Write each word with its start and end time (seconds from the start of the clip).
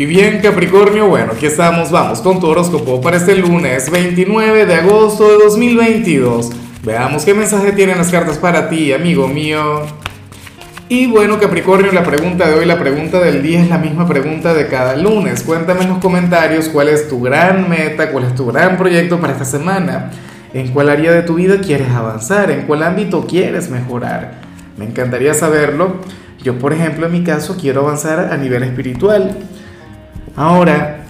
Y 0.00 0.06
bien 0.06 0.40
Capricornio, 0.40 1.08
bueno, 1.08 1.32
aquí 1.32 1.44
estamos, 1.44 1.90
vamos 1.90 2.22
con 2.22 2.40
tu 2.40 2.46
horóscopo 2.46 3.02
para 3.02 3.18
este 3.18 3.34
lunes 3.34 3.90
29 3.90 4.64
de 4.64 4.74
agosto 4.76 5.28
de 5.28 5.44
2022. 5.44 6.52
Veamos 6.82 7.22
qué 7.26 7.34
mensaje 7.34 7.72
tienen 7.72 7.98
las 7.98 8.08
cartas 8.08 8.38
para 8.38 8.70
ti, 8.70 8.94
amigo 8.94 9.28
mío. 9.28 9.82
Y 10.88 11.06
bueno 11.06 11.38
Capricornio, 11.38 11.92
la 11.92 12.02
pregunta 12.02 12.48
de 12.48 12.54
hoy, 12.54 12.64
la 12.64 12.78
pregunta 12.78 13.20
del 13.20 13.42
día 13.42 13.60
es 13.60 13.68
la 13.68 13.76
misma 13.76 14.08
pregunta 14.08 14.54
de 14.54 14.68
cada 14.68 14.96
lunes. 14.96 15.42
Cuéntame 15.42 15.82
en 15.82 15.90
los 15.90 15.98
comentarios 15.98 16.70
cuál 16.70 16.88
es 16.88 17.06
tu 17.06 17.20
gran 17.20 17.68
meta, 17.68 18.10
cuál 18.10 18.24
es 18.24 18.34
tu 18.34 18.46
gran 18.46 18.78
proyecto 18.78 19.20
para 19.20 19.34
esta 19.34 19.44
semana. 19.44 20.12
¿En 20.54 20.68
cuál 20.68 20.88
área 20.88 21.12
de 21.12 21.24
tu 21.24 21.34
vida 21.34 21.60
quieres 21.60 21.90
avanzar? 21.90 22.50
¿En 22.50 22.62
cuál 22.62 22.84
ámbito 22.84 23.26
quieres 23.26 23.68
mejorar? 23.68 24.40
Me 24.78 24.86
encantaría 24.86 25.34
saberlo. 25.34 25.96
Yo, 26.42 26.58
por 26.58 26.72
ejemplo, 26.72 27.04
en 27.04 27.12
mi 27.12 27.22
caso, 27.22 27.58
quiero 27.60 27.82
avanzar 27.82 28.32
a 28.32 28.38
nivel 28.38 28.62
espiritual. 28.62 29.36
Ahora, 30.36 31.04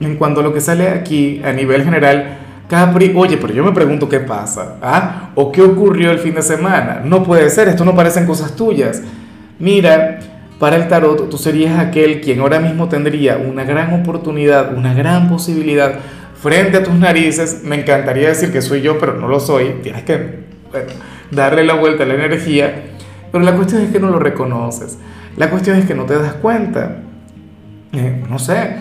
en 0.00 0.16
cuanto 0.16 0.40
a 0.40 0.42
lo 0.42 0.52
que 0.52 0.60
sale 0.60 0.88
aquí 0.88 1.40
a 1.44 1.52
nivel 1.52 1.84
general, 1.84 2.38
Capri, 2.68 3.14
oye, 3.16 3.38
pero 3.38 3.54
yo 3.54 3.64
me 3.64 3.72
pregunto 3.72 4.08
qué 4.08 4.20
pasa, 4.20 4.76
¿ah? 4.82 5.30
¿O 5.34 5.50
qué 5.50 5.62
ocurrió 5.62 6.10
el 6.10 6.18
fin 6.18 6.34
de 6.34 6.42
semana? 6.42 7.00
No 7.02 7.22
puede 7.22 7.48
ser, 7.48 7.68
esto 7.68 7.84
no 7.84 7.94
parecen 7.94 8.26
cosas 8.26 8.54
tuyas. 8.56 9.02
Mira, 9.58 10.20
para 10.58 10.76
el 10.76 10.86
tarot 10.86 11.30
tú 11.30 11.38
serías 11.38 11.78
aquel 11.78 12.20
quien 12.20 12.40
ahora 12.40 12.60
mismo 12.60 12.88
tendría 12.88 13.38
una 13.38 13.64
gran 13.64 13.98
oportunidad, 13.98 14.76
una 14.76 14.92
gran 14.92 15.28
posibilidad 15.28 15.94
frente 16.40 16.76
a 16.76 16.82
tus 16.82 16.94
narices. 16.94 17.62
Me 17.64 17.80
encantaría 17.80 18.28
decir 18.28 18.52
que 18.52 18.60
soy 18.60 18.82
yo, 18.82 18.98
pero 18.98 19.14
no 19.14 19.28
lo 19.28 19.40
soy. 19.40 19.76
Tienes 19.82 20.02
que 20.02 20.40
darle 21.30 21.64
la 21.64 21.74
vuelta 21.74 22.02
a 22.02 22.06
la 22.06 22.14
energía. 22.14 22.84
Pero 23.32 23.44
la 23.44 23.54
cuestión 23.54 23.82
es 23.82 23.90
que 23.90 24.00
no 24.00 24.10
lo 24.10 24.18
reconoces. 24.18 24.98
La 25.36 25.48
cuestión 25.48 25.78
es 25.78 25.86
que 25.86 25.94
no 25.94 26.04
te 26.04 26.18
das 26.18 26.34
cuenta. 26.34 27.02
Eh, 27.92 28.24
no 28.28 28.38
sé, 28.38 28.76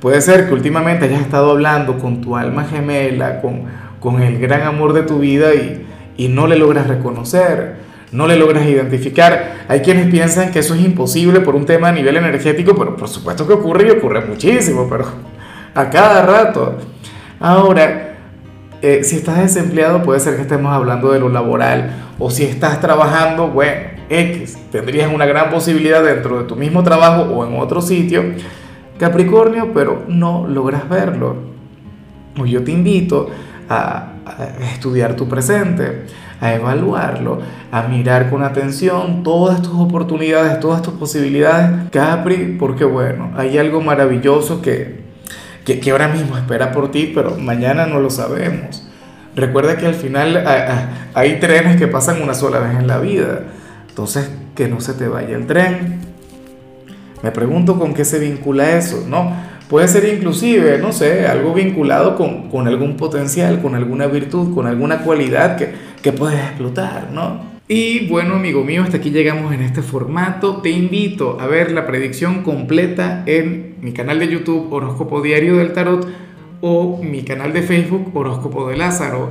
puede 0.00 0.20
ser 0.20 0.48
que 0.48 0.54
últimamente 0.54 1.06
hayas 1.06 1.22
estado 1.22 1.52
hablando 1.52 1.98
con 1.98 2.20
tu 2.20 2.36
alma 2.36 2.64
gemela, 2.64 3.40
con, 3.40 3.62
con 4.00 4.22
el 4.22 4.38
gran 4.38 4.62
amor 4.62 4.92
de 4.92 5.02
tu 5.02 5.18
vida 5.18 5.54
y, 5.54 5.86
y 6.16 6.28
no 6.28 6.46
le 6.46 6.56
logras 6.56 6.86
reconocer, 6.86 7.76
no 8.12 8.26
le 8.26 8.36
logras 8.36 8.66
identificar. 8.66 9.64
Hay 9.68 9.80
quienes 9.80 10.10
piensan 10.10 10.50
que 10.50 10.58
eso 10.58 10.74
es 10.74 10.80
imposible 10.80 11.40
por 11.40 11.54
un 11.54 11.64
tema 11.64 11.88
a 11.88 11.92
nivel 11.92 12.16
energético, 12.16 12.74
pero 12.76 12.96
por 12.96 13.08
supuesto 13.08 13.46
que 13.46 13.54
ocurre 13.54 13.88
y 13.88 13.90
ocurre 13.90 14.20
muchísimo, 14.26 14.86
pero 14.90 15.06
a 15.74 15.88
cada 15.90 16.26
rato. 16.26 16.76
Ahora, 17.38 18.16
eh, 18.82 19.04
si 19.04 19.16
estás 19.16 19.38
desempleado 19.38 20.02
puede 20.02 20.20
ser 20.20 20.36
que 20.36 20.42
estemos 20.42 20.72
hablando 20.72 21.12
de 21.12 21.20
lo 21.20 21.28
laboral, 21.28 21.92
o 22.18 22.30
si 22.30 22.44
estás 22.44 22.80
trabajando, 22.80 23.48
bueno, 23.48 23.99
X, 24.10 24.58
tendrías 24.70 25.12
una 25.12 25.24
gran 25.24 25.50
posibilidad 25.50 26.02
dentro 26.02 26.38
de 26.38 26.44
tu 26.44 26.56
mismo 26.56 26.82
trabajo 26.82 27.22
o 27.22 27.46
en 27.46 27.58
otro 27.58 27.80
sitio, 27.80 28.24
Capricornio, 28.98 29.72
pero 29.72 30.04
no 30.08 30.46
logras 30.46 30.88
verlo. 30.88 31.36
Yo 32.44 32.62
te 32.64 32.72
invito 32.72 33.30
a, 33.68 34.12
a 34.26 34.64
estudiar 34.72 35.14
tu 35.14 35.28
presente, 35.28 36.06
a 36.40 36.54
evaluarlo, 36.54 37.40
a 37.70 37.82
mirar 37.82 38.30
con 38.30 38.42
atención 38.42 39.22
todas 39.22 39.62
tus 39.62 39.74
oportunidades, 39.74 40.58
todas 40.60 40.82
tus 40.82 40.94
posibilidades, 40.94 41.90
Capri, 41.90 42.56
porque 42.58 42.84
bueno, 42.84 43.30
hay 43.36 43.58
algo 43.58 43.80
maravilloso 43.80 44.62
que, 44.62 45.00
que, 45.64 45.80
que 45.80 45.90
ahora 45.90 46.08
mismo 46.08 46.36
espera 46.36 46.72
por 46.72 46.90
ti, 46.90 47.12
pero 47.14 47.36
mañana 47.36 47.86
no 47.86 48.00
lo 48.00 48.10
sabemos. 48.10 48.86
Recuerda 49.36 49.76
que 49.76 49.86
al 49.86 49.94
final 49.94 50.44
hay 51.14 51.38
trenes 51.38 51.76
que 51.76 51.86
pasan 51.86 52.22
una 52.22 52.34
sola 52.34 52.58
vez 52.58 52.76
en 52.78 52.86
la 52.86 52.98
vida. 52.98 53.42
Entonces, 53.90 54.30
que 54.54 54.68
no 54.68 54.80
se 54.80 54.94
te 54.94 55.06
vaya 55.06 55.36
el 55.36 55.46
tren. 55.46 56.00
Me 57.22 57.30
pregunto 57.30 57.78
con 57.78 57.92
qué 57.92 58.04
se 58.04 58.18
vincula 58.18 58.78
eso, 58.78 59.04
¿no? 59.08 59.32
Puede 59.68 59.86
ser 59.86 60.04
inclusive, 60.12 60.78
no 60.78 60.92
sé, 60.92 61.26
algo 61.26 61.52
vinculado 61.52 62.16
con, 62.16 62.48
con 62.48 62.66
algún 62.66 62.96
potencial, 62.96 63.60
con 63.60 63.74
alguna 63.74 64.06
virtud, 64.06 64.54
con 64.54 64.66
alguna 64.66 65.02
cualidad 65.02 65.56
que, 65.56 65.70
que 66.02 66.12
puedes 66.12 66.40
explotar, 66.40 67.10
¿no? 67.12 67.50
Y 67.68 68.08
bueno, 68.08 68.34
amigo 68.34 68.64
mío, 68.64 68.82
hasta 68.82 68.96
aquí 68.96 69.10
llegamos 69.10 69.54
en 69.54 69.60
este 69.60 69.80
formato. 69.80 70.56
Te 70.56 70.70
invito 70.70 71.38
a 71.40 71.46
ver 71.46 71.70
la 71.70 71.86
predicción 71.86 72.42
completa 72.42 73.22
en 73.26 73.76
mi 73.80 73.92
canal 73.92 74.18
de 74.18 74.26
YouTube 74.26 74.72
Horóscopo 74.72 75.22
Diario 75.22 75.58
del 75.58 75.72
Tarot 75.72 76.04
o 76.60 77.00
mi 77.00 77.22
canal 77.22 77.52
de 77.52 77.62
Facebook 77.62 78.10
Horóscopo 78.12 78.68
de 78.68 78.76
Lázaro. 78.76 79.30